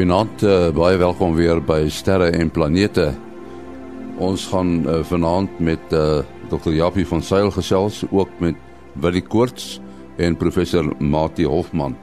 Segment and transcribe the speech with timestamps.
[0.00, 3.10] Goeienaand, uh, baie welkom weer by Sterre en Planete.
[4.16, 6.72] Ons gaan uh, vanaand met uh, Dr.
[6.72, 8.56] Japie van Sail gesels, ook met
[8.96, 9.74] Willie Koorts
[10.16, 11.98] en professor Mati Hofman.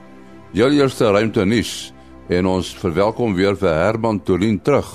[0.54, 1.72] Julle eerste ruimte nuus
[2.30, 4.94] en ons verwelkom weer vir Herman Tolin terug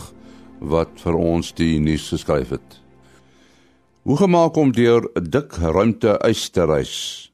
[0.61, 2.79] wat vir ons die nuus geskryf het.
[4.07, 7.33] Hoe gemaak om deur 'n dik ruimte ys te reis?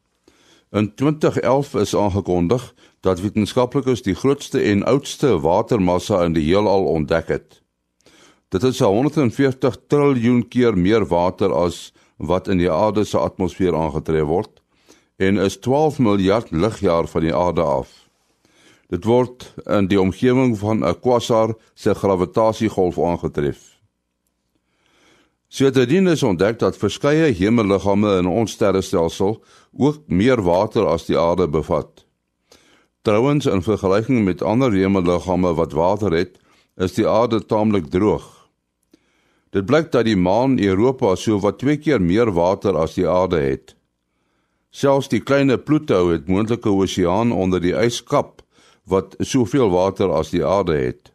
[0.73, 7.29] In 2011 is aangekondig dat wetenskaplikes die grootste en oudste watermassa in die heelal ontdek
[7.29, 7.61] het.
[8.49, 14.27] Dit is 140 triljoen keer meer water as wat in die aarde se atmosfeer aangetref
[14.27, 14.63] word
[15.19, 17.91] en is 12 miljard ligjaar van die aarde af.
[18.89, 23.79] Dit word in die omgewing van 'n quasar se gravitasiegolf aangetref.
[25.49, 31.49] Sedertdien is ontdek dat verskeie hemelliggame in ons sterrestelsel ook meer water as die aarde
[31.49, 32.08] bevat.
[33.03, 36.39] Trouwens in vergelyking met ander hemelliggame wat water het,
[36.77, 38.27] is die aarde taamlik droog.
[39.51, 43.41] Dit blyk dat die maan Europa so wat twee keer meer water as die aarde
[43.41, 43.75] het.
[44.71, 48.43] Selfs die kleine Pluto het moontlike oseaan onder die yskap
[48.85, 51.13] wat soveel water as die aarde het.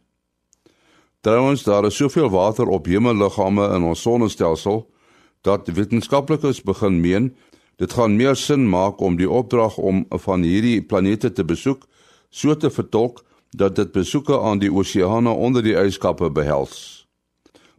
[1.24, 4.84] Trouwens daar is soveel water op hemelliggame in ons sonnestelsel
[5.42, 7.30] dat wetenskaplikes begin meen
[7.76, 11.88] Dit gaan meer sin maak om die opdrag om van hierdie planete te besoek
[12.30, 17.08] so te vertolk dat dit besoeke aan die oseane onder die yskappe behels.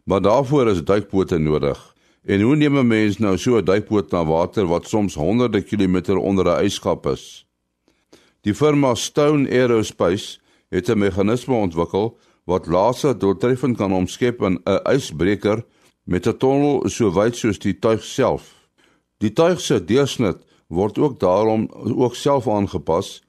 [0.03, 1.95] Maar daarvoor is duikbote nodig.
[2.25, 6.17] En hoe neem 'n mens nou so 'n duikboot na water wat soms honderde kilometer
[6.17, 7.45] onder 'n yskap is?
[8.41, 14.79] Die firma Stone Aerospace het 'n meganisme ontwikkel wat laser doeltreffend kan omskep in 'n
[14.93, 15.65] ysbreker
[16.03, 18.54] met 'n tonnel so wyd soos die tuig self.
[19.25, 23.23] Die tuig se deursnit word ook daarom ook self aangepas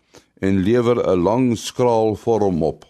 [0.45, 2.85] en lewer 'n lang skraal vorm op.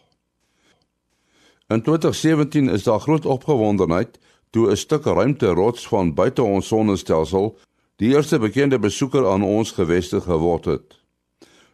[1.69, 4.19] In 2017 is daar groot opgewondenheid
[4.50, 7.59] toe 'n stuk ruimterots van buite ons sonnestelsel
[7.97, 10.99] die eerste bekende besoeker aan ons geweste geword het.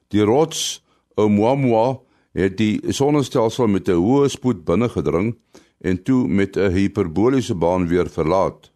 [0.09, 0.85] Die rots
[1.15, 2.01] Oumuamua
[2.33, 5.37] het die sonnestelsel met 'n hoë spoed binnengedring
[5.81, 8.72] en toe met 'n hiperboliese baan weer verlaat.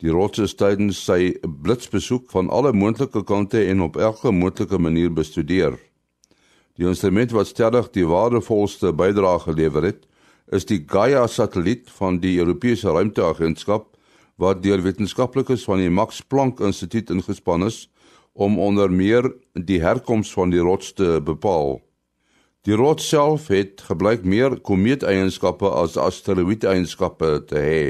[0.00, 5.12] Die rots is tydens sy blitsbesoek van alle moontlike kante en op elke moontlike manier
[5.12, 5.76] bestudeer.
[6.80, 10.06] Die instrument wat stellig die waardevolste bydrae gelewer het,
[10.48, 13.90] is die Gaia satelliet van die Europese Ruimteagentskap
[14.40, 17.84] wat deur wetenskaplikes van die Max Planck Instituut ingespan is
[18.32, 21.82] om onder meer die herkoms van die rots te bepaal.
[22.64, 27.84] Die rots self het gebleik meer komeeteienskappe as asteroïdeeienskappe te hê.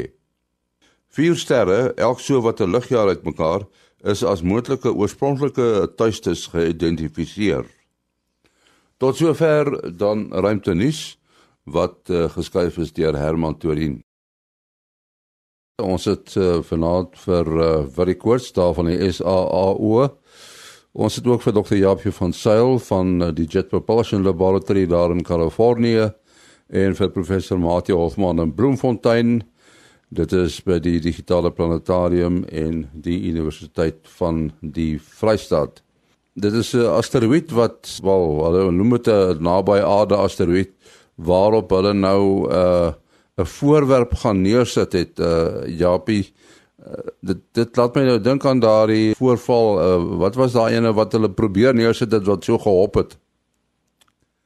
[1.10, 3.66] Vier sterre, elk so wat 'n ligjaar uitmekaar,
[4.04, 7.66] is as moontlike oorspronklike tuistes geïdentifiseer.
[8.96, 11.18] Tot sover dan ruimte nuus
[11.64, 14.00] wat uh, geskryf is deur Herman Torin.
[15.82, 20.08] Ons het uh, vanaand vir uh, Willie Koorts daar van die SAAO.
[20.92, 21.74] Ons het ook vir Dr.
[21.74, 26.10] Jaapie van Sail van uh, die Jet Propulsion Laboratory daar in Kalifornië
[26.70, 29.40] en vir professor Mati Hofman in Bloemfontein.
[30.10, 35.82] Dit is by die digitale planetarium en die universiteit van die Vrystaat.
[36.34, 40.74] Dit is 'n asteroïde wat wel, hulle noem dit 'n naby aarde asteroïde
[41.14, 42.92] waarop hulle nou 'n uh,
[43.38, 46.32] 'n voorwerp gaan neersit het uh Japie
[46.86, 50.92] uh, dit dit laat my nou dink aan daardie voorval uh, wat was daai ene
[50.92, 53.18] wat hulle probeer neersit het wat so gehop het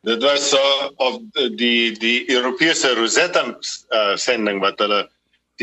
[0.04, 1.18] Dit was so uh, of
[1.56, 5.08] die die Europese Rosetta uh, sending wat hulle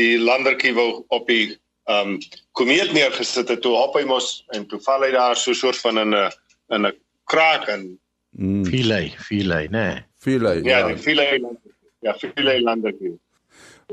[0.00, 1.58] die landertjie wou op die
[1.90, 2.18] ehm um,
[2.54, 5.80] komeet neergesit het toe op hy mos en toe val hy daar so 'n soort
[5.82, 6.30] van in 'n
[6.70, 6.94] in 'n
[7.24, 7.98] kraak en
[8.30, 8.64] mm.
[8.64, 10.04] Philae, Philae, nee.
[10.16, 10.62] Philae.
[10.62, 10.96] Ja, ja.
[10.96, 11.40] Philae.
[12.00, 13.18] Ja, Philae landertjie.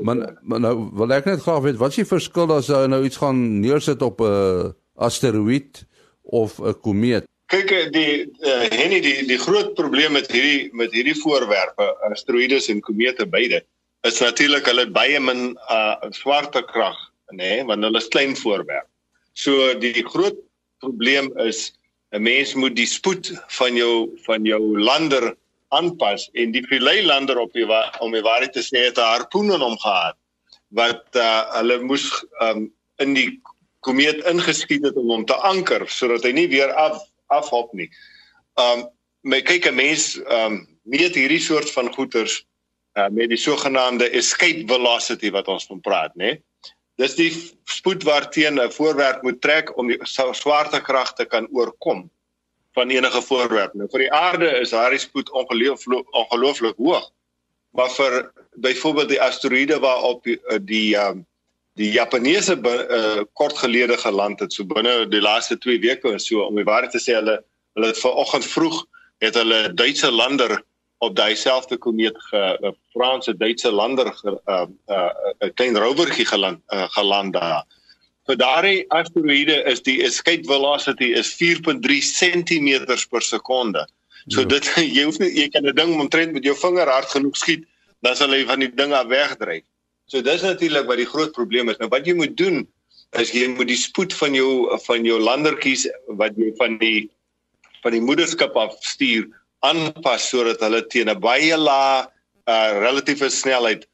[0.00, 3.04] Maar maar nou wil ek net graag weet wat is die verskil as jy nou
[3.04, 5.84] iets gaan neersit op 'n asteroïde
[6.22, 7.26] of 'n komeet?
[7.46, 12.68] Kyk eh, die uh, Henny die die groot probleem met hierdie met hierdie voorwerpe, asteroïdes
[12.68, 13.64] en komete beide
[14.08, 16.96] is natuurlik hulle baie min uh swaartekrag,
[17.32, 18.88] nê, nee, want hulle is klein voorwerp.
[19.34, 20.38] So die, groot
[20.80, 21.72] probleem is
[22.12, 25.36] 'n mens moet die spoed van jou van jou lander
[25.70, 27.66] aanpas en die Philae lander op die
[28.00, 30.16] om die waarheid te sê het 'n harpoen in hom gehad
[30.70, 33.40] wat uh, hulle moes um, in die
[33.80, 37.88] komeet ingeskiet het om hom te anker sodat hy nie weer af afhop nie.
[38.58, 38.88] Um
[39.22, 42.44] my kyk 'n mens um meet hierdie soort van goeters
[42.98, 46.38] uh, met die sogenaamde escape velocity wat ons van praat, né?
[47.00, 47.30] Dis die
[47.64, 52.10] spoed waarteen 'n voorwerp moet trek om die swaartekrag te kan oorkom
[52.72, 53.74] van enige voorwerp.
[53.74, 57.10] Nou vir die aarde is daardie spoed ongelooflik ongelooflik hoog.
[57.70, 61.26] maar vir byvoorbeeld die asteroïde waarop die eh, die um,
[61.78, 66.42] die Japaneese uh, kort gelede geland het so binne die laaste 2 weke of so
[66.42, 67.38] om die waarheid te sê hulle
[67.78, 68.80] hulle het vanoggend vroeg
[69.22, 70.58] het hulle Duitse lander
[71.00, 75.10] op daai selfde komeet ge 'n Franse Duitse lander 'n uh, uh,
[75.40, 77.64] uh, klein rovertjie geland uh, geland daar.
[78.28, 83.88] Vir daardie asteroïde is die escape velocity is 4.3 cm per sekonde.
[84.28, 84.46] So ja.
[84.46, 84.64] dit
[84.96, 87.64] jy hoef nie jy kan 'n ding omtrent met jou vinger hard genoeg skiet
[88.00, 89.64] dan sal hy van die ding af wegdryf.
[90.06, 91.78] So dis natuurlik wat die groot probleem is.
[91.78, 92.66] Nou wat jy moet doen
[93.18, 95.88] is jy moet die spoed van jou van jou landertjies
[96.20, 97.08] wat jy van die
[97.82, 99.30] van die moederskap af stuur
[99.66, 102.06] aanpas sodat hulle teen 'n baie lae
[102.48, 103.86] uh, relatiewe snelheid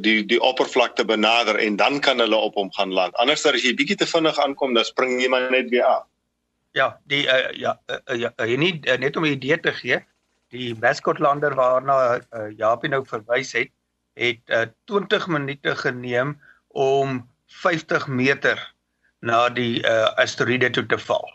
[0.00, 3.14] die die oppervlakte benader en dan kan hulle op hom gaan land.
[3.20, 6.06] Anders as jy bietjie te vinnig aankom, dan spring jy maar net weer af.
[6.72, 10.00] Ja, die uh, ja, uh, ja, jy nie uh, net om 'n idee te gee,
[10.52, 13.68] die Mascotlander waarna uh, Japie nou verwys het,
[14.16, 18.60] het uh, 20 minute geneem om 50 meter
[19.20, 21.28] na die uh, asteroïde toe te val.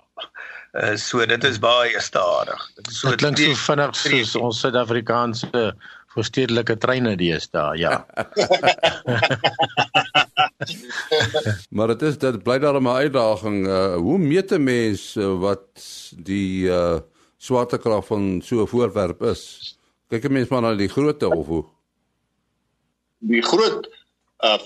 [0.77, 2.71] Uh, so dit is baie stadig.
[2.75, 5.73] Dit is so dit klink so vinnig soos ons Suid-Afrikaanse
[6.13, 8.05] voorstedelike treine deesdae, ja.
[11.75, 13.67] maar dit is dit bly daar 'n uitdaging.
[13.67, 15.67] Uh, hoe meet 'n mens uh, wat
[16.13, 16.99] die uh,
[17.37, 19.75] swaartekrag van so 'n voorwerp is.
[20.09, 21.65] Kyk 'n mens maar na die grootte of hoe.
[23.19, 23.89] Die groot
[24.45, 24.61] uh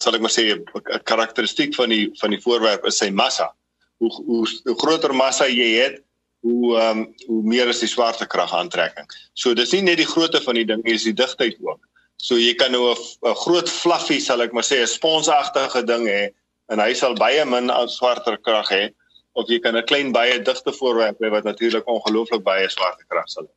[0.00, 0.64] sal ek maar sê 'n
[1.04, 3.52] karakteristiek van die van die voorwerp is sy massa.
[4.00, 4.46] Hoe hoe,
[4.80, 6.00] groter massa jy het,
[6.40, 9.08] hoe um, hoe meer is die swaartekrag aantrekking.
[9.36, 11.80] So dis nie net die grootte van die ding, dis die digtheid ook.
[12.20, 16.30] So jy kan nou 'n groot fluffy sal ek maar sê 'n sponsagtige ding hê
[16.72, 18.90] en hy sal baie min swaartekrag hê
[19.34, 23.44] of jy kan 'n klein baie digte voorwerp hê wat natuurlik ongelooflik baie swaartekrag sal
[23.44, 23.54] hê.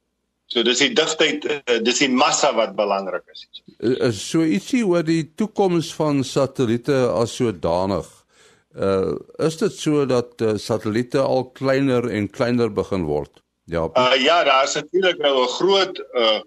[0.48, 3.48] So dis die digtheid, uh, dis die massa wat belangrik is.
[3.80, 8.23] Is so ietsie oor die toekoms van satelliete as sodanig.
[8.74, 13.42] Uh is dit so dat uh, satelliete al kleiner en kleiner begin word?
[13.70, 13.90] Ja.
[13.94, 16.40] Uh, ja, daar is natuurlik nou 'n groot uh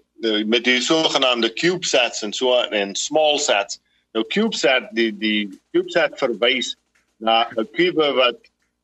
[0.45, 3.79] met die sogenaamde CubeSats en so en SmallSats.
[4.11, 6.75] Nou CubeSat die die CubeSat verwys
[7.17, 8.37] na 'n kube wat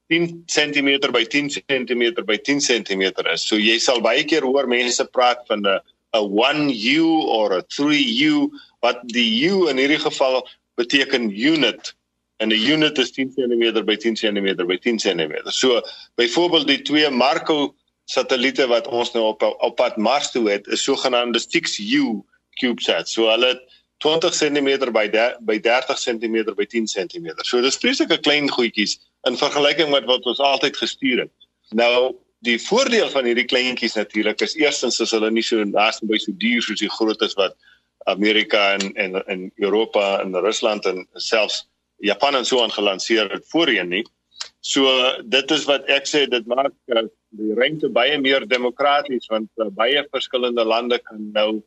[0.08, 3.02] 10 cm by 10 cm by 10 cm
[3.34, 3.48] is.
[3.48, 5.80] So jy sal baie keer hoor mense praat van 'n
[6.14, 8.50] 'n 1U of 'n 3U
[8.80, 11.94] wat die U in hierdie geval beteken unit
[12.44, 15.34] en 'n unit is 10 cm by 10 cm by 10 cm.
[15.52, 15.82] So
[16.16, 17.76] byvoorbeeld die twee Marco
[18.06, 22.04] satelliete wat ons nou op op pad Mars toe het, is sogenaamde 6U
[22.60, 23.14] CubeSats.
[23.14, 23.62] So hulle het
[23.98, 27.32] 20 cm by de, by 30 cm by 10 cm.
[27.48, 31.32] So dis presies 'n klein goedjies in vergelyking met wat ons altyd gestuur het.
[31.70, 36.18] Nou die voordeel van hierdie kleintjies natuurlik is eerstens is hulle nie so naaste by
[36.18, 37.56] so duur soos die grootes wat
[38.06, 41.64] Amerika en en in Europa en Rusland en selfs
[42.04, 44.04] Japan en so aangelanseer het voorheen nie.
[44.60, 44.88] So
[45.24, 47.06] dit is wat ek sê dit maak uh,
[47.36, 51.62] die ruimte baie meer demokraties want uh, baie verskillende lande kan nou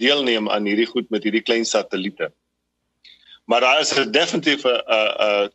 [0.00, 2.30] deelneem aan hierdie goed met hierdie klein satelliete.
[3.50, 5.50] Maar daar is definitief 'n 'n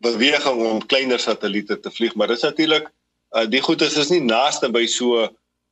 [0.00, 2.88] beweging om kleiner satelliete te vlieg, maar dit is natuurlik
[3.36, 5.26] uh, die goed is is nie naaste by so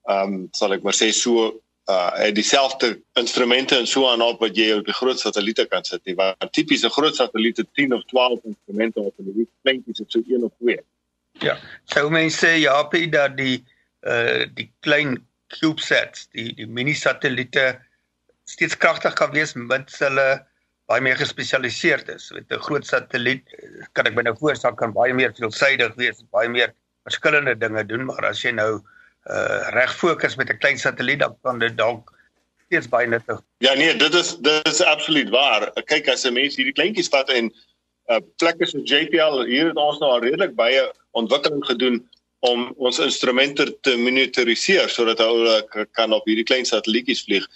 [0.08, 4.56] ehm um, sal ek maar sê so uh dieselfde instrumente en so aan op wat
[4.56, 6.14] jy op die groot satelliete kan sit nie.
[6.18, 10.44] Want tipiese groot satelliete 10 of 12 instrumente op en die kleintjies het so een
[10.44, 10.80] of twee.
[11.40, 11.56] Ja.
[11.84, 13.64] Sou mense sê ja, Pie dat die
[14.04, 15.16] uh die klein
[15.48, 17.78] CubeSats, die die mini satelliete
[18.44, 20.28] steeds kragtig kan wees mits hulle
[20.88, 22.30] baie meer gespesialiseerd is.
[22.36, 23.48] Met 'n groot satelliet
[23.92, 28.04] kan ek my nou voorstel kan baie meer veelsidig wees, baie meer verskillende dinge doen,
[28.04, 28.80] maar as jy nou
[29.28, 32.12] uh reg fokus met 'n klein satelliet dan kan dit dalk
[32.66, 33.40] steeds baie nuttig.
[33.58, 35.72] Ja nee, dit is dit is absoluut waar.
[35.84, 37.52] Kyk as 'n mens hierdie kleintjies vat en
[38.08, 42.00] uh plekke so JPL hier het ons nou al redelik baie ontwikkeling gedoen
[42.40, 47.46] om ons instrumente te monitoriseer sodat hulle kan op hierdie klein satellietjies vlieg.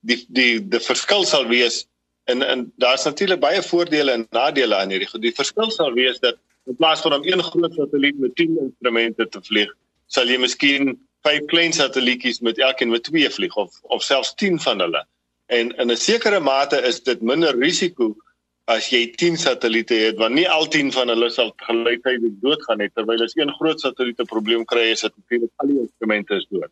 [0.00, 1.86] Die die die verskil sal wees
[2.24, 5.10] en en daar's natuurlik baie voordele en nadele aan hierdie.
[5.20, 6.36] Die verskil sal wees dat
[6.68, 9.70] in plaas van om een groot satelliet met 10 instrumente te vlieg,
[10.06, 14.60] sal jy miskien vyf klein satellietjies met elkeen met twee vlieg of of selfs 10
[14.60, 15.04] van hulle.
[15.46, 18.16] En in 'n sekere mate is dit minder risiko
[18.64, 22.90] as jy 10 satelliete het want nie al 10 van hulle sal gelyktydig doodgaan nie
[22.94, 26.46] terwyl as een groot satelliet 'n probleem kry is dit natuurlik al die instrumente is
[26.50, 26.70] dood.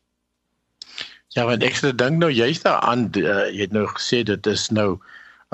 [1.36, 4.68] Ja, want ek sê dink nou jy's daaraan uh, jy het nou gesê dit is
[4.70, 4.98] nou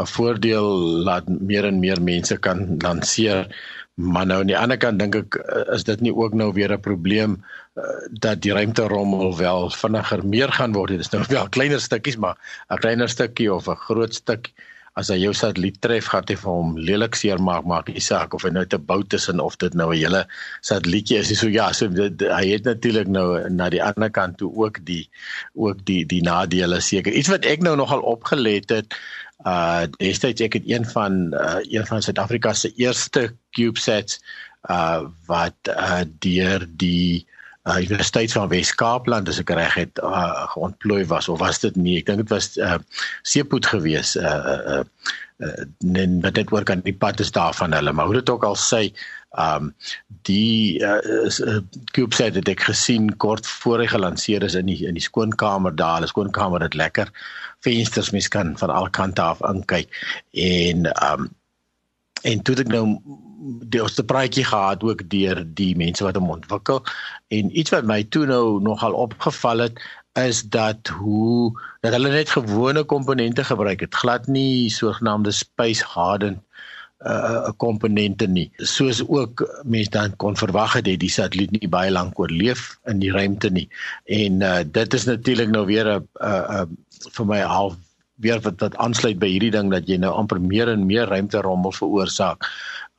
[0.01, 0.69] 'n voordeel
[1.07, 3.47] laat meer en meer mense kan lanseer.
[3.95, 6.73] Maar nou aan die ander kant dink ek uh, is dit nie ook nou weer
[6.73, 7.37] 'n probleem
[7.77, 10.97] uh, dat die ruimterommel wel vinniger meer gaan word.
[10.97, 12.37] Dit is nou wel kleiner stukkies, maar
[12.71, 14.53] 'n kleiner stukkie of 'n groot stuk
[15.01, 18.45] as hy jou satelliet tref, gaan dit vir hom lelik seermaak, maak nie saak of
[18.45, 20.27] hy nou te bou tussen of dit nou 'n hele
[20.61, 21.33] satellietjie is.
[21.39, 25.09] So ja, so dit, hy het natuurlik nou na die ander kant toe ook die
[25.55, 27.13] ook die die nadele seker.
[27.13, 28.95] Iets wat ek nou nogal opgelet het
[29.49, 34.21] uh destyds ek het een van uh, een van Suid-Afrika se eerste CubeSats
[34.71, 37.27] uh wat uh deur die
[37.67, 41.99] uh Universiteit van Wes-Kaapland as ek reg het uh, geontplooi was of was dit nie?
[42.01, 42.79] Ek dink dit was uh
[43.23, 44.85] Seepoet gewees uh uh, uh
[45.99, 48.55] en wat dit oor kan die pad is daarvan hulle maar hoe dit ook al
[48.59, 48.93] sê
[49.39, 49.75] um
[50.29, 51.01] die uh,
[51.41, 51.61] uh,
[51.97, 56.05] CubeSat het ek gesien kort voor hy gelanseer is in die in die skoonkamer daar.
[56.05, 57.11] Die skoonkamer het lekker
[57.65, 59.89] vensters mens kan van al kante af inkyk.
[60.33, 61.31] En um
[62.23, 62.87] en toe ek nou
[63.43, 66.85] die eerste praatjie gehad ook deur die mense wat hom ontwikkel.
[67.35, 69.81] En iets wat my toe nou nogal opgeval het
[70.21, 73.95] is dat hoe dat hulle net gewone komponente gebruik het.
[73.95, 76.45] Glad nie sogenaamde space hardened
[77.05, 78.51] uh komponente nie.
[78.57, 83.13] Soos ook mense dan kon verwag het die satelliet nie baie lank oorleef in die
[83.13, 83.69] ruimte nie.
[84.07, 86.67] En uh dit is natuurlik nou weer 'n uh, uh
[87.13, 87.75] vir my half
[88.23, 91.43] weer wat wat aansluit by hierdie ding dat jy nou amper meer en meer ruimte
[91.43, 92.47] rommel veroorsaak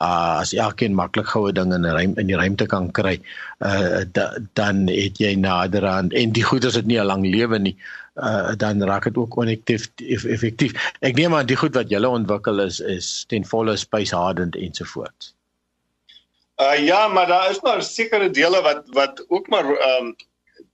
[0.03, 3.19] uh as elkeen maklik goue ding in 'n ruim in die ruimte kan kry.
[3.59, 7.59] Uh da, dan het jy nader aan en die goeders het nie 'n lang lewe
[7.59, 7.77] nie
[8.15, 10.73] uh dan raak dit ook oneffektief effektief.
[11.01, 15.33] Ek neem aan die goed wat julle ontwikkel is is ten volle space hardened ensovoorts.
[16.61, 20.15] Uh ja, maar daar is maar sekere dele wat wat ook maar ehm um,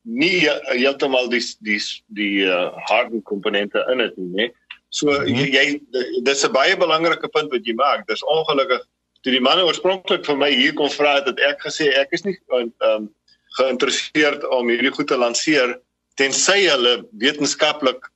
[0.01, 4.51] nie heeltemal die die die uh, hardened komponente in dit nie, né?
[4.89, 5.35] So -hmm.
[5.35, 8.07] jy, jy dis 'n baie belangrike punt wat jy maak.
[8.07, 8.83] Dis ongelukkig
[9.21, 12.37] toe die manne oorspronklik vir my hier kom vra het ek gesê ek is nie
[12.47, 13.09] ehm um,
[13.57, 15.79] geïnteresseerd om hierdie goed te lanseer
[16.19, 18.09] tensy hulle wetenskaplik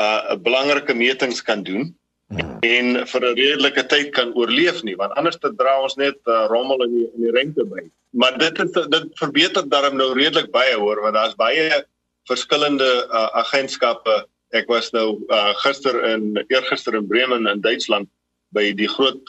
[0.00, 1.90] 'n uh, belangrike metings kan doen
[2.32, 2.58] hmm.
[2.64, 6.46] en vir 'n redelike tyd kan oorleef nie want anders te dra ons net uh,
[6.48, 7.84] rommel in die, in die rente by.
[8.10, 11.84] Maar dit het, dit verbeter daarom nou redelik baie hoor want daar's baie
[12.30, 14.24] verskillende uh, agentskappe.
[14.56, 18.08] Ek was nou uh, gister in eergister in Bremen in Duitsland
[18.56, 19.22] by die groot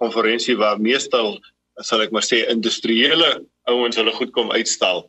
[0.00, 1.36] konferensie uh, waar meestal
[1.82, 5.06] sal ek maar sê industriële ouens hulle goed kom uitstal.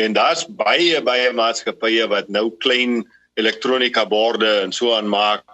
[0.00, 3.02] En daar's baie baie maatskappye wat nou klein
[3.40, 5.44] elektronika borde en so aan maak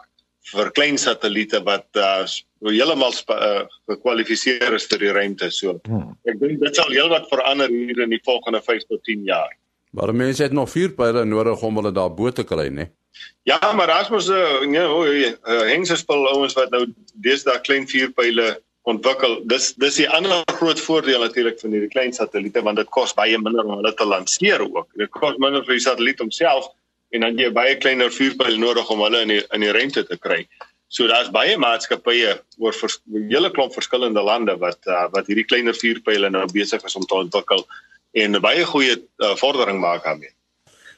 [0.50, 2.26] vir klein satelliete wat uh,
[2.66, 5.78] heeltemal uh, gekwalifiseer is vir die ruimte so.
[5.86, 6.14] Hmm.
[6.28, 9.52] Ek dink dit sal heelwat verander hier in die volgende 5 tot 10 jaar.
[9.96, 12.90] Maar mense het nog vier pile nodig om hulle daar bo te kry, né?
[13.48, 17.88] Ja, maar daar's mos 'n uh, nee, oh, uh, hengselspul ouens wat nou deesdae klein
[17.88, 19.40] vier pile ontwikkel.
[19.48, 23.38] Dis dis die ander groot voordeel natuurlik van hierdie klein satelliete want dit kos baie
[23.38, 24.88] minder om hulle te lanseer ook.
[24.96, 26.70] Dit kos minder vir die satelliet homself
[27.10, 30.18] en dan jy baie kleiner vuurpyl nodig om hulle in die in die ruimte te
[30.18, 30.44] kry.
[30.90, 35.74] So daar's baie maatskappye oor 'n hele klomp verskillende lande wat uh, wat hierdie kleiner
[35.74, 37.66] vuurpyle nou besig is om te ontwikkel
[38.12, 40.32] en baie goeie uh, vordering maak daarmee.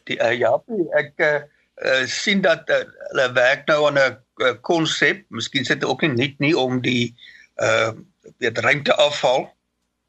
[0.09, 0.55] Die uh, ja,
[0.97, 1.43] ek uh,
[1.85, 6.01] uh, sien dat uh, hulle werk nou aan 'n konsep, uh, miskien sit dit ook
[6.03, 7.15] nie net nie om die
[7.61, 7.93] uh
[8.39, 9.49] weet ruimteafval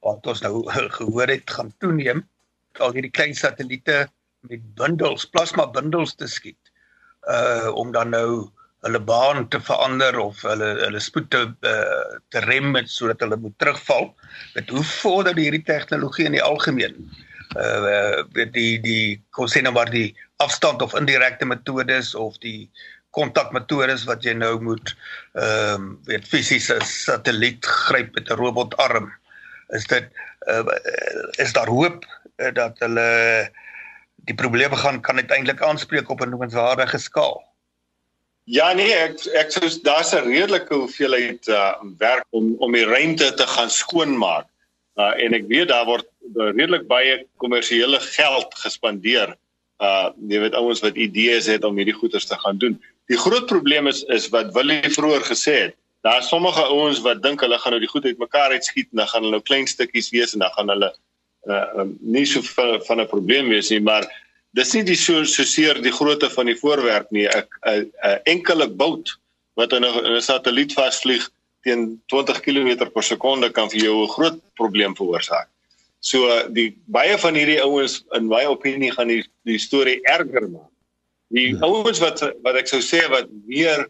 [0.05, 0.63] wat ons nou
[0.97, 2.23] gehoor het gaan toeneem
[2.79, 4.07] al hierdie klein satelliete
[4.50, 6.71] met bundels plasma bundels te skiet
[7.27, 8.51] uh om dan nou
[8.83, 13.38] hulle baan te verander of hulle hulle spoed te uh, te rem met sodat hulle
[13.39, 14.09] moet terugval.
[14.55, 16.97] Met hoe vorder hierdie tegnologie in die algemeen
[17.53, 22.69] uh weet die die kon sê nou maar die afstand of indirekte metodes of die
[23.13, 24.93] kontakmetodes wat jy nou moet
[25.38, 29.12] ehm um, weet fisiese satelliet gryp met 'n robotarm.
[29.77, 30.05] Is dit
[30.50, 30.65] uh,
[31.38, 32.05] is daar hoop
[32.38, 33.50] uh, dat hulle
[34.25, 37.43] die probleme gaan kan uiteindelik aanspreek op 'n noemenswaardige skaal?
[38.46, 43.34] Ja nee ek ek sou daar's 'n redelike hoeveelheid uh, werk om om die ruimte
[43.34, 44.48] te gaan skoonmaak.
[44.96, 46.05] Uh, en ek weet daar word
[46.36, 49.38] redelik baie kommersiële geld gespandeer
[49.82, 52.75] uh jy weet ouens wat idees het om hierdie goeders te gaan doen
[53.13, 55.74] Die groot probleem is is wat Willie vroeër gesê het.
[56.01, 59.10] Daar is sommige ouens wat dink hulle gaan nou die goed uitmekaar uitskiet en dan
[59.12, 60.89] gaan hulle nou klein stukkies wees en dan gaan hulle
[61.53, 64.08] uh nie so van, van 'n probleem wees nie, maar
[64.58, 67.27] dis nie die so so seer die grootte van die voorwerp nie.
[67.27, 69.13] 'n 'n 'n enkele bout
[69.62, 71.29] wat in 'n satelliet vasvlieg
[71.62, 75.50] teen 20 km per sekonde kan vir jou 'n groot probleem veroorsaak.
[76.00, 80.73] So die baie van hierdie ouens in my opinie gaan die die storie erger maak
[81.34, 81.66] die ja.
[81.66, 83.88] ouens wat wat ek sou sê wat meer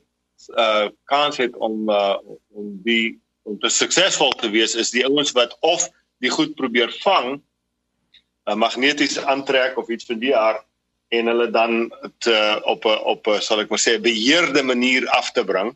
[0.57, 2.17] uh kans het om uh
[2.55, 5.89] om die om te suksesvol te wees is die ouens wat of
[6.23, 7.41] die goed probeer vang,
[8.47, 10.63] 'n magneties aantrek of iets van die aard
[11.13, 11.91] en hulle dan
[12.23, 15.75] te, op 'n op 'n sal ek maar sê beheerde manier af te bring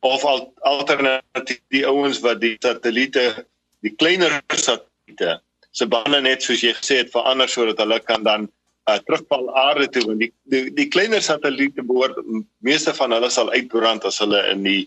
[0.00, 3.46] of al, alternatief die ouens wat die satelliete
[3.80, 8.48] die kleiner satelliete se bane net soos jy gesê het verander sodat hulle kan dan
[8.90, 12.18] uh, terugval aarde toe want die die, die kleiner satelliete behoort
[12.64, 14.82] meeste van hulle sal uitbrand as hulle in die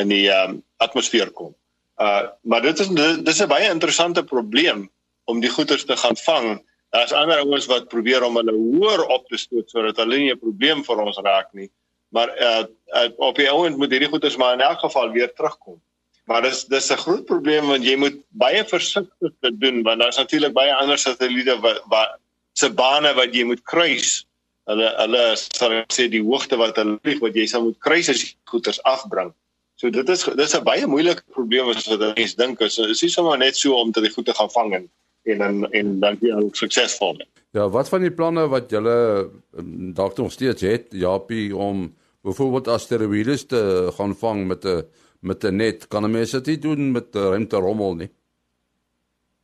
[0.00, 1.52] in die um, atmosfeer kom.
[2.00, 2.88] Uh maar dit is
[3.26, 4.88] dis 'n baie interessante probleem
[5.24, 6.48] om die goeters te gaan vang.
[6.90, 10.38] Daar's ander ouens wat probeer om hulle hoër op te stoot sodat hulle nie 'n
[10.38, 11.70] probleem vir ons raak nie.
[12.10, 12.64] Maar uh,
[12.94, 15.80] uh op die ouend moet hierdie goeters maar in elk geval weer terugkom.
[16.24, 20.52] Maar dis dis 'n groot probleem want jy moet baie versigtig doen want daar's natuurlik
[20.52, 22.18] baie ander satelliete wat wat
[22.52, 24.24] se bane wat jy moet kruis.
[24.70, 28.22] Hulle hulle sal sê die hoogte wat hulle vlieg wat jy sal moet kruis as
[28.22, 29.32] jy goeters afbring.
[29.80, 32.78] So dit is dis 'n baie moeilike probleem as wat mense dink is.
[32.78, 34.90] Is nie sommer net so om te die goede gaan vang en
[35.24, 37.20] en dan en dan jy al suksesvol.
[37.52, 42.68] Ja, wat van die planne wat julle ehm, dalk nog steeds het, Japie om byvoorbeeld
[42.68, 44.84] asteroïdes te gaan vang met 'n
[45.20, 45.88] met 'n net?
[45.88, 48.10] Kan 'n mens dit doen met 'n ruimte rommel nie?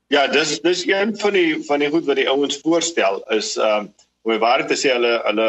[0.09, 3.87] Ja, dis dis een van die van die goed wat die ouens voorstel is ehm
[3.87, 3.95] um,
[4.27, 5.49] om die waarheid te sê hulle hulle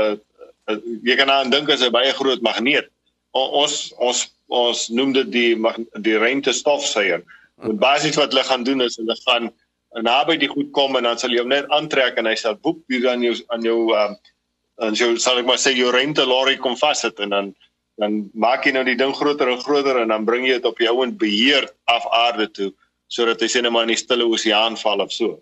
[0.70, 2.90] uh, jy kan aan dink as 'n baie groot magneet.
[3.34, 5.54] O, ons ons ons noem dit die
[6.02, 7.22] die ruimte stofsuier.
[7.62, 9.52] En basies wat hulle gaan doen is hulle gaan
[10.02, 12.82] naby die goed kom en dan sal jy hom net aantrek en hy sal boep
[12.90, 14.18] hier aan jou aan jou ehm um,
[14.88, 17.56] en so sal ek maar sê jou ruimte lorry kom vassit en dan
[17.98, 20.78] dan maak jy nou die ding groter en groter en dan bring jy dit op
[20.78, 22.74] jou ouend beheer af aarde toe
[23.08, 25.40] sodat hy sê net maar in die stille oseaan val of so.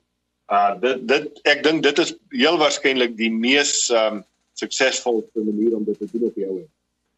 [0.52, 4.22] Uh dit dit ek dink dit is heel waarskynlik die mees um,
[4.60, 6.72] suksesvolle manier om dit te doen op jou ouend.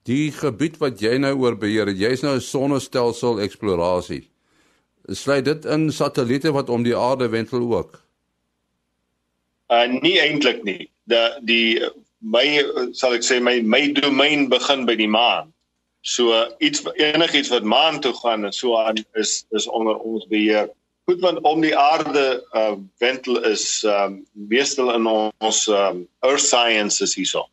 [0.07, 4.23] Die gebied wat jy nou oor beheer, jy's nou 'n sonnestelsel eksplorasie.
[5.11, 7.99] Sluit dit in satelliete wat om die aarde wentel ook?
[9.67, 10.89] Uh nie eintlik nie.
[11.11, 11.83] Die die
[12.19, 15.51] my sal ek sê my my domein begin by die maan.
[16.07, 16.31] So
[16.63, 20.69] iets enigiets wat maan toe gaan en so aan is is onder ons beheer.
[21.07, 27.15] Goed want om die aarde uh wentel is um meestal in ons um earth sciences
[27.15, 27.47] hierso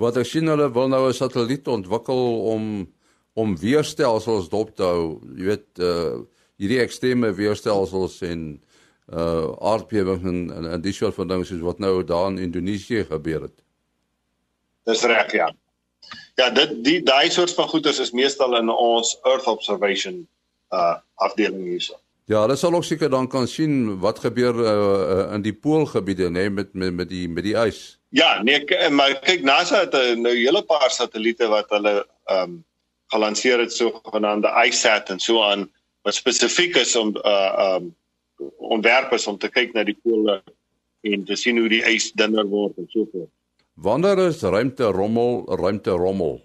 [0.00, 2.22] wat sien hulle wil nou 'n satelliet ontwikkel
[2.54, 2.88] om
[3.34, 5.20] om weerstelsels dop te hou.
[5.36, 6.20] Jy weet uh
[6.60, 8.60] hierdie ekstreme weerstelsels en
[9.12, 13.04] uh aardbewings en, en, en dis soort van dinge soos wat nou daar in Indonesië
[13.04, 13.58] gebeur het.
[14.84, 15.48] Dis reg ja.
[16.34, 20.26] Ja, dit die daai soort van goeders is meestal in ons Earth observation
[20.70, 21.98] uh afdeling hierso.
[22.30, 26.46] Ja, hulle sal ook seker dan kan sien wat gebeur uh, in die poolgebiede nê
[26.46, 27.98] nee, met, met met die met die ys.
[28.14, 32.42] Ja, nee, maar kyk NASA het eh, nou 'n hele paar satelliete wat hulle ehm
[32.42, 32.64] um,
[33.10, 35.70] gelanseer het sogenaamde ISAT en so aan
[36.02, 37.96] wat spesifiek is om uh um,
[38.56, 40.42] ontwerp is om te kyk na die pole
[41.00, 43.32] en te sien hoe die ys dunner word en so voort.
[43.74, 46.40] Wanneer is ruimte rommel, ruimte rommel?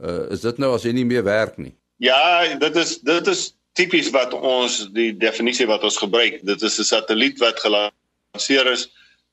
[0.00, 1.74] Uh is dit nou as jy nie meer werk nie?
[1.96, 6.40] Ja, dit is dit is tipies wat ons die definisie wat ons gebruik.
[6.46, 8.88] Dit is 'n satelliet wat gelanseer is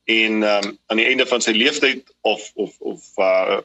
[0.05, 3.61] en um, aan die einde van sy lewenstyd of of of uh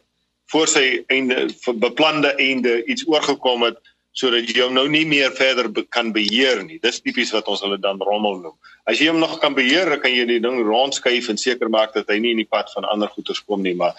[0.50, 1.46] voor sy einde
[1.78, 3.78] beplande einde iets oorgekom het
[4.12, 6.80] sodat jy hom nou nie meer verder be kan beheer nie.
[6.82, 8.56] Dis tipies wat ons hulle dan rommel noem.
[8.90, 12.10] As jy hom nog kan beheer, kan jy die ding rondskuif en seker maak dat
[12.10, 13.94] hy nie in die pad van ander goederes kom nie, maar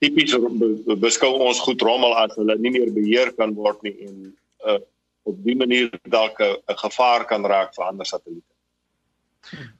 [0.00, 0.32] tipies
[1.02, 4.16] beskou ons goed rommel as hulle nie meer beheer kan word nie en
[4.66, 4.80] uh
[5.28, 8.54] op die manier dalk 'n gevaar kan raak vir ander satelliete.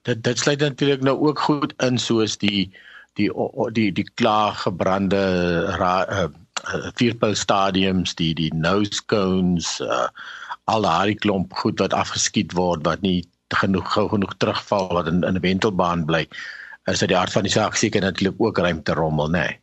[0.03, 2.71] Dit dit sluit natuurlik nou ook goed in soos die
[3.13, 3.29] die
[3.71, 5.23] die die klaar gebrande
[5.79, 6.29] uh,
[6.95, 10.07] vierpyl stadiums, die die nose cones, uh,
[10.71, 13.21] al daai klomp goed wat afgeskiet word wat nie
[13.61, 16.27] genoeg gou genoeg terugval wat in in 'n wentelbaan bly.
[16.87, 19.39] Is dit die aard van die saak seker natuurlik ook ruimte rommel, nê?
[19.39, 19.59] Nee.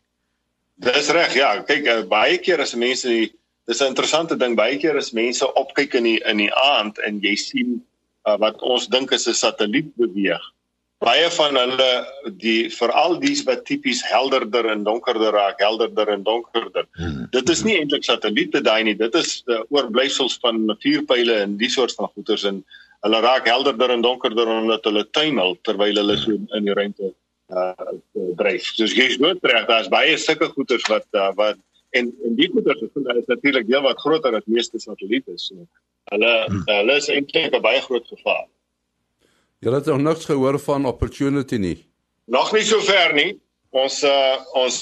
[0.79, 1.63] Dis reg, ja.
[1.63, 3.33] Kyk, uh, baie keer as mense die
[3.67, 7.21] dis 'n interessante ding, baie keer as mense opkyk in die in die aand en
[7.21, 7.85] jy sien
[8.27, 10.45] uh, wat ons dink is 'n satelliet beweeg.
[10.99, 11.91] Baie van hulle
[12.43, 16.89] die veral dies wat tipies helderder en donkerder raak, helderder en donkerder.
[16.99, 17.29] Hmm.
[17.31, 21.71] Dit is nie eintlik satelliete daai nie, dit is uh, oorblyfsels van vuurpyle en die
[21.71, 22.65] soort van goeters en
[23.07, 27.15] hulle raak helderder en donkerder omdat hulle tuimel terwyl hulle so in die ruimte
[27.55, 27.95] uh
[28.37, 28.67] dryf.
[28.77, 29.31] Soos jy sê,
[29.71, 31.63] daar's baie sulke goeters wat uh, wat
[31.97, 35.39] en en die goeters is natuurlik deel wat groter as meeste satelliete.
[35.39, 35.63] So
[36.13, 36.63] Hulle hmm.
[36.67, 38.47] hulle is eintlik 'n baie groot gevaar.
[39.59, 41.77] Jy het nog niks gehoor van opportunity nie.
[42.31, 43.33] Nog nie so ver nie.
[43.75, 44.79] Ons uh ons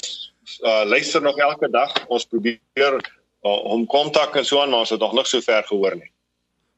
[0.61, 1.93] uh luister nog elke dag.
[2.07, 2.97] Ons probeer
[3.43, 6.11] uh, om kontak en so aan, maar ons het nog niks so ver gehoor nie.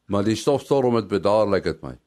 [0.06, 1.98] Maar die stofstorm het bedaar lyk dit my.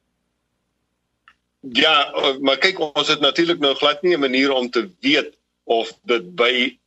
[1.77, 2.09] Ja,
[2.41, 6.35] maar kyk ons het natuurlik nou glad nie 'n manier om te weet of dit
[6.35, 6.79] by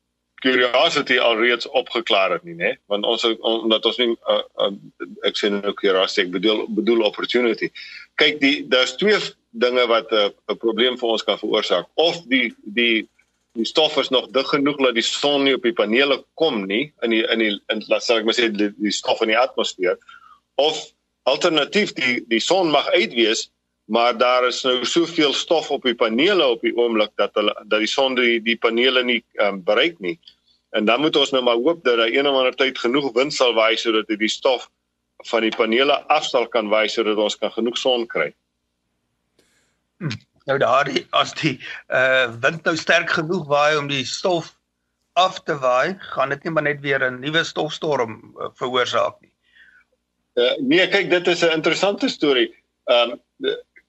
[0.44, 2.74] curiosity alreeds opgeklaar het nie, né?
[2.92, 4.72] Want ons omdat ons nie uh, uh,
[5.28, 7.70] ek sê nou curiosity, ek bedoel bedoel opportunity.
[8.20, 9.18] Kyk, die daar's twee
[9.56, 11.88] dinge wat 'n uh, probleem vir ons kan veroorsaak.
[11.94, 13.08] Of die die
[13.56, 16.92] die stof is nog dig genoeg dat die son nie op die panele kom nie
[17.04, 19.38] in die in die in laat sê ek maar sê die, die stof in die
[19.40, 19.96] atmosfeer
[20.60, 20.80] of
[21.30, 23.48] alternatief die die son mag uitwees
[23.86, 27.78] maar daar is nou soveel stof op die panele op die oomblik dat hulle dat
[27.78, 30.18] die son die die panele nie um, bereik nie.
[30.70, 33.34] En dan moet ons nou maar hoop dat daar een of ander tyd genoeg wind
[33.34, 34.68] sal waai sodat dit die stof
[35.30, 38.32] van die panele af sal kan waai sodat ons kan genoeg son kry.
[40.46, 41.56] Nou daardie as die
[41.88, 44.52] uh wind nou sterk genoeg waai om die stof
[45.16, 49.32] af te waai, gaan dit nie maar net weer 'n nuwe stofstorm uh, veroorsaak nie.
[50.34, 52.50] Uh nee, kyk dit is 'n interessante storie.
[52.84, 53.20] Um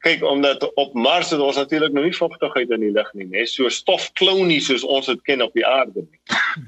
[0.06, 3.46] kyk omdat op Mars het ons natuurlik nou nie vogtigheid in die lug nie, né?
[3.50, 6.20] So stof klou nie soos ons dit ken op die aarde nie.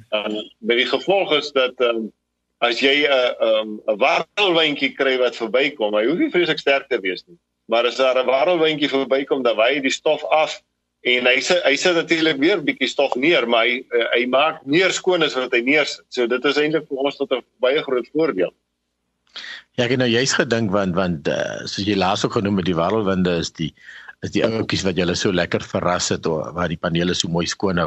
[0.09, 2.07] En met die gevolg is dat ehm um,
[2.59, 6.59] as jy 'n uh, 'n um, 'n warrelwindjie kry wat verbykom, hy hoef nie vreeslik
[6.59, 7.37] sterk te wees nie.
[7.71, 10.61] Maar as daar 'n warrelwindjie verbykom, dan waai die stof af
[11.01, 14.65] en hy sê hy sit natuurlik weer bietjie stof neer, maar hy uh, hy maak
[14.65, 16.05] meer skoon as wat hy neersit.
[16.09, 18.51] So dit is eintlik vir ons tot 'n baie groot voordeel.
[19.79, 22.65] Ja, ek het nou juist gedink want want uh, soos jy laas ook genoem het
[22.67, 23.69] die warrelwinde is die
[24.27, 27.45] is die ouppies wat julle so lekker verras het oor waar die panele so mooi
[27.47, 27.85] skoon hou.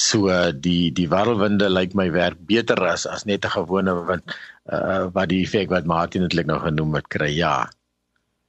[0.00, 4.32] So uh, die die warrelwinde lyk my werk beter as as net 'n gewone wind
[4.72, 7.28] uh, wat die effek wat Martin eintlik nou genoem het kry.
[7.28, 7.68] Ja.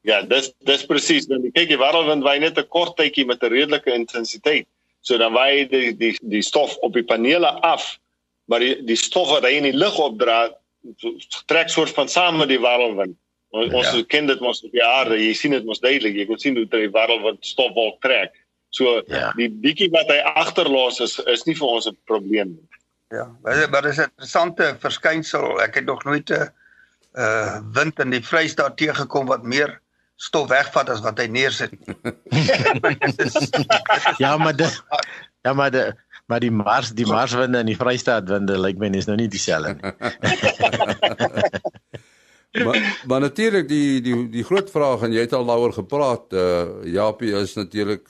[0.08, 1.28] Ja, dis dis presies.
[1.28, 4.68] Dan kyk die warrelwind waai net 'n kort tydjie met 'n redelike intensiteit.
[5.04, 8.00] So dan waai die die die stof op die panele af,
[8.48, 10.56] maar die die stof wat hy in die lug opdra
[11.46, 13.16] trek soort van saam met die warrelwind.
[13.56, 13.78] Ons, ja.
[13.80, 16.18] ons ken dit mos op die aarde, jy sien dit mos duidelik.
[16.20, 18.36] Jy kan sien hoe die warrelwind stofwolk trek.
[18.76, 19.32] So ja.
[19.40, 22.68] die bietjie wat hy agterlos is is nie vir ons 'n probleem nie.
[23.16, 25.62] Ja, maar dit is 'n interessante verskynsel.
[25.64, 26.50] Ek het nog nooit 'n
[27.18, 29.82] uh wind in die Vrystaat teëgekom wat meer
[30.16, 31.72] stof wegvat as wat hy neersit.
[34.24, 34.84] ja, maar dit
[35.48, 35.94] Ja, maar die
[36.28, 39.76] maar die Mars, die Marswinde en die Vrystaat winde lyk my is nou nie dieselfde
[39.80, 39.94] nie.
[42.66, 46.84] maar maar natuurlik die die die groot vraag en jy het al daaroor gepraat, uh
[46.92, 48.06] Japie is natuurlik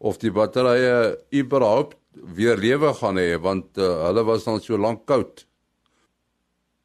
[0.00, 1.96] of die batterye überhaupt
[2.36, 5.44] weer lewe gaan hê want uh, hulle was dan so lank koud.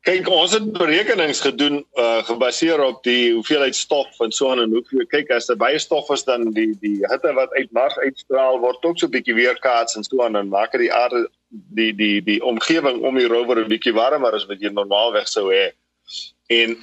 [0.06, 4.76] Kyk, ons het berekenings gedoen uh gebaseer op die hoeveelheid stof en so aan en
[4.76, 8.60] hoe kyk as daar baie stof is dan die die hitte wat uit Mars uitstraal
[8.62, 12.22] word ook so 'n bietjie weerkaats en so aan en maak die aarde die die
[12.22, 15.74] die omgewing om die rover 'n bietjie warmer as wat jy normaalweg sou hê.
[16.54, 16.78] En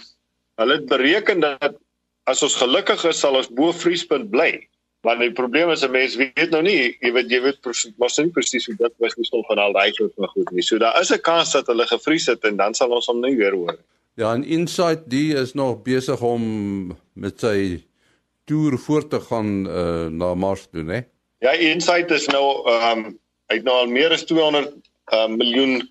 [0.58, 1.78] hulle het bereken dat
[2.26, 4.66] as ons gelukkig is sal ons bo vriespunt bly.
[5.02, 7.58] Maar die probleem is 'n mens weet nou nie, jy weet jy weet
[7.98, 10.62] mos nie presies hoe dit was nie stof van al daai soort van goed nie.
[10.62, 13.36] So daar is 'n kans dat hulle gevries het en dan sal ons hom nie
[13.36, 13.78] weer hoor.
[14.14, 17.82] Ja, en Insight die is nog besig om met sy
[18.44, 21.04] toer voort te gaan uh, na Mars toe, né?
[21.38, 24.70] Ja, Insight is nou ehm um, hy het nou al meer as 200
[25.12, 25.88] uh, miljoen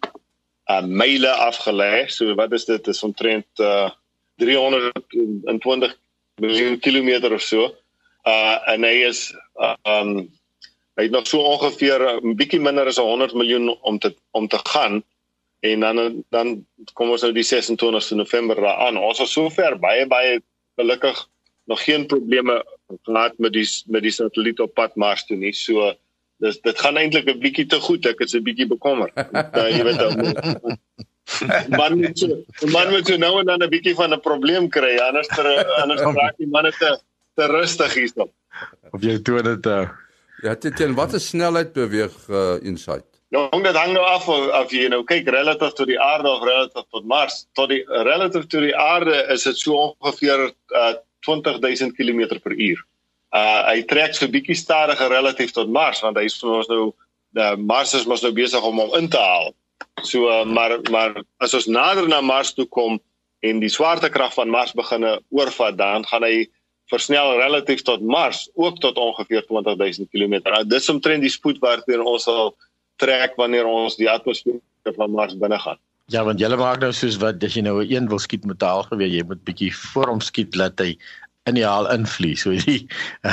[0.69, 2.07] uh, myle afgelê.
[2.07, 2.87] So wat is dit?
[2.87, 3.89] Is omtrent uh,
[4.37, 5.97] 320
[6.35, 7.75] miljoen kilometer of so
[8.27, 10.29] uh en hy is uh, um
[10.99, 14.59] hy het nog so ongeveer 'n bietjie minder as 100 miljoen om te om te
[14.63, 15.03] gaan
[15.61, 18.97] en dan dan kom ons nou die 26ste November daaraan.
[18.97, 20.41] Ons is sover baie baie
[20.75, 21.27] gelukkig
[21.65, 22.65] nog geen probleme
[23.03, 25.53] gehad met die met die satelliet op pad Mars toe nie.
[25.53, 25.93] So
[26.41, 28.05] dis dit gaan eintlik 'n bietjie te goed.
[28.05, 29.13] Ek is 'n bietjie bekommerd.
[29.15, 30.77] uh, jy weet dan
[31.79, 34.97] man moet so, man moet so nou en dan 'n bietjie van 'n probleem kry
[34.97, 36.99] anders ter, anders raak die manne te
[37.35, 38.29] te rustig hierso.
[38.91, 39.89] Of jy toe dit uh
[40.41, 43.05] Ja, dit teen watter snelheid beweeg uh Insight?
[43.29, 46.87] Ja, dit hang nou af of jy nou kyk relatief tot die aarde of relatief
[46.89, 47.45] tot Mars.
[47.53, 52.81] Tot die relatief tot die aarde is dit so ongeveer uh 20000 km per uur.
[53.37, 56.83] Uh hy trek so bietjie stadiger relatief tot Mars want hy is vir ons nou
[57.37, 59.53] die Mars is mos nou besig om hom in te haal.
[60.03, 62.99] So uh, maar maar as ons nader na Mars toe kom
[63.41, 66.49] en die swaartekrag van Mars begine oorvat, dan gaan hy
[66.91, 70.41] versnel relatief tot Mars ook tot ongeveer 20000 km.
[70.43, 72.53] Nou, dis omtrent die spoed waarteen ons sal
[73.01, 74.59] trek wanneer ons die atmosfeer
[74.97, 75.79] van Mars binne gaan.
[76.11, 78.61] Ja, want jy maak nou soos wat as jy nou 'n een wil skiet met
[78.61, 80.97] 'n haalgeweer, jy moet bietjie voor hom skiet laat hy
[81.49, 82.37] in die haal invlieg.
[82.37, 82.87] So die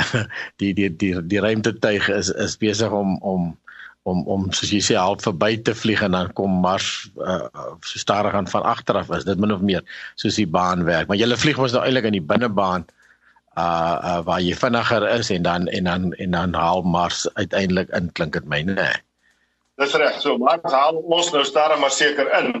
[0.59, 3.57] die die die, die ruimtetuig is is besig om om
[4.03, 7.47] om om soos jy sê half verby te vlieg en dan kom Mars uh,
[7.85, 9.83] so stadig aan van agter af is dit min of meer
[10.15, 12.87] soos die baan werk maar jy vlieg mos nou eintlik in die binnebaan
[13.59, 17.91] uh, uh waar jy vinniger is en dan en dan en dan haal Mars uiteindelik
[17.99, 18.97] in klink dit my nê nee.
[19.79, 22.51] Dis reg so Mars haal ons nou stadig maar seker in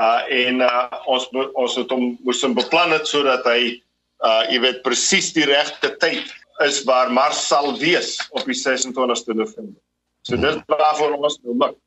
[0.00, 3.76] uh en uh, ons ons het hom moes hom beplan het sodat hy
[4.24, 6.34] uh jy weet presies die regte tyd
[6.66, 9.80] is waar Mars sal wees op die 26ste November.
[10.22, 11.80] So dit waar vir ons nou mik.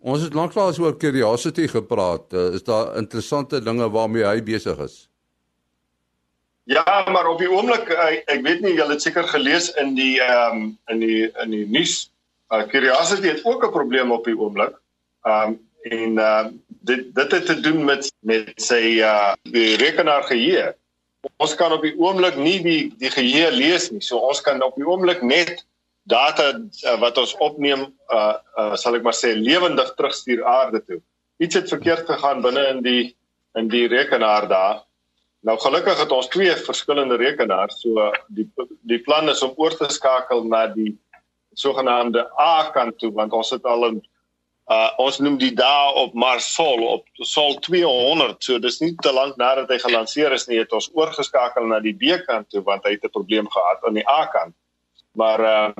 [0.00, 2.32] Ons het lanklaas oor Curiosity gepraat.
[2.32, 5.09] Uh, is daar interessante dinge waarmee hy besig is?
[6.70, 10.20] Ja, maar op die oomblik ek, ek weet nie julle het seker gelees in die
[10.22, 11.94] ehm um, in die in die nuus.
[12.54, 14.76] Uh, Curiosity het ook 'n probleem op die oomblik.
[15.26, 16.52] Ehm um, en ehm uh,
[16.86, 20.76] dit dit het te doen met met sy uh die rekenaar geheue.
[21.42, 24.02] Ons kan op die oomblik nie die die geheue lees nie.
[24.02, 25.66] So ons kan op die oomblik net
[26.06, 27.82] data uh, wat ons opneem
[28.14, 31.00] uh, uh sal ek maar sê lewendig terugstuur aarde toe.
[31.42, 33.16] Iets het verkeerd gegaan binne in die
[33.58, 34.86] in die rekenaar daar.
[35.40, 38.46] Nou gelukkig het ons twee verskillende rekenaars, so die
[38.88, 40.92] die plan is om oor te skakel na die
[41.56, 44.02] sogenaamde A kant toe want ons het al 'n
[44.70, 48.44] uh ons noem die dae op Mars Sol op Sol 200.
[48.44, 51.96] So dis nie te lank nadat hy gelanseer is nie, het ons oorgeskakel na die
[51.96, 54.54] B kant toe want hy het 'n probleem gehad aan die A kant.
[55.12, 55.72] Maar uh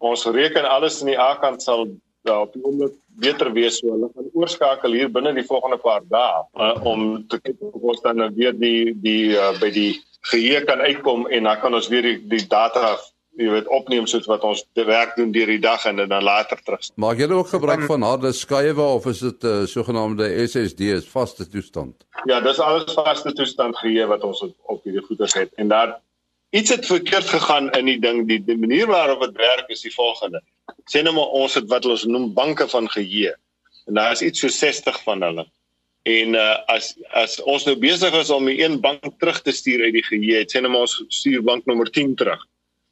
[0.00, 1.86] ons reken alles in die A-kant sal
[2.30, 6.04] ja, op die oomblik beter wees so hulle gaan oorskakel hier binne die volgende paar
[6.14, 9.92] dae uh, om te kyk of ons dan nou weer die die uh, by die
[10.32, 12.96] geheue kan uitkom en dan kan ons weer die, die data
[13.40, 16.58] jy weet opneem soos wat ons te werk doen deur die dag en dan later
[16.64, 16.90] terug.
[17.00, 21.08] Maak julle ook gebruik van harde skywe of is dit 'n uh, sogenaamde SSD is
[21.08, 22.04] vaste toestand?
[22.26, 26.00] Ja, dis alles vaste toestand geheue wat ons op, op hierdie goeder het en daar
[26.50, 29.94] iets het verkeerd gegaan in die ding die, die manier waarop dit werk is die
[29.94, 30.42] volgende
[30.90, 33.34] sê nou maar ons het wat ons noem banke van geheue.
[33.86, 35.46] En daar is iets so 60 van hulle.
[36.02, 39.84] En uh, as as ons nou besig is om 'n een bank terug te stuur
[39.84, 42.40] uit die geheue sê nou maar ons stuur bank nommer 10 terug.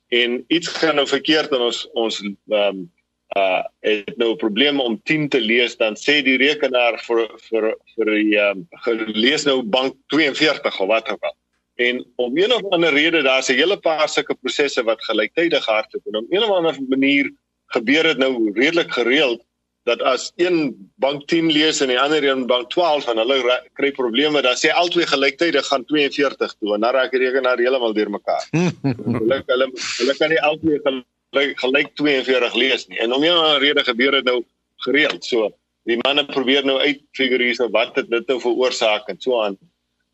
[0.09, 2.91] En iets gaan nou verkeerd en ons ons um,
[3.37, 7.77] uh het nou 'n probleem om 10 te lees dan sê die rekenaar vir vir
[7.97, 11.37] vir die um, gelees nou bank 42 of wat ook al.
[11.77, 16.07] En om een of ander rede daar's 'n hele paar sulke prosesse wat gelyktydig hardloop
[16.07, 17.33] en om een of ander manier
[17.75, 19.45] gebeur dit nou redelik gereeld
[19.89, 23.39] dat as een bank 10 lees en die ander een bank 12 en hulle
[23.79, 27.97] kry probleme dan sê albei gelyktydig gaan 42 toe en dan raak die rekenaar heeltemal
[27.97, 28.45] deurmekaar.
[29.21, 33.01] hulle hulle hulle kan nie albei gelyk gelyk 42 lees nie.
[33.05, 34.43] En om of ander rede gebeur dit nou
[34.85, 35.25] gereeld.
[35.25, 35.51] So
[35.89, 39.57] die manne probeer nou uitfigure hierso wat dit nou veroorsaak en so aan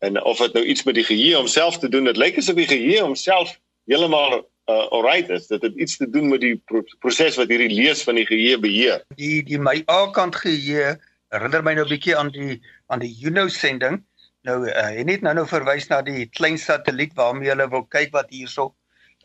[0.05, 2.69] en of dit nou iets met die geheue homself te doen dit lyk asof die
[2.69, 3.57] geheue homself
[3.89, 5.47] heeltemal uh, alright is.
[5.47, 8.59] Dit het iets te doen met die pro proses wat hierdie lees van die geheue
[8.61, 9.03] beheer.
[9.19, 10.95] Die die my A-kant geheue
[11.33, 14.01] herinner my nou 'n bietjie aan die aan die Juno sending.
[14.45, 18.13] Nou uh, het net nou nou verwys na die klein satelliet waarmee hulle wil kyk
[18.13, 18.73] wat hierso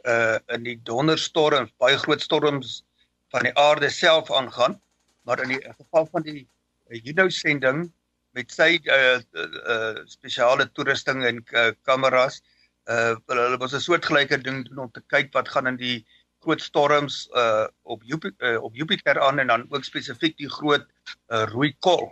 [0.09, 2.85] uh in die donderstorms baie groot storms
[3.31, 4.81] van die aarde self aangaan.
[5.25, 6.49] Maar in die geval van die
[6.89, 7.93] Juno sending
[8.33, 14.67] met sy uh, uh spesiale toerusting en uh, kameras uh hulle was 'n soortgelyke ding
[14.79, 16.07] om te kyk wat gaan in die
[16.41, 20.87] groot storms uh op Jupiter uh, op Jupiter aan en dan ook spesifiek die groot
[21.29, 22.09] uh, rooi kol.